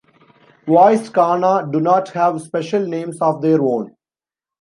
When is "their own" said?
3.43-3.95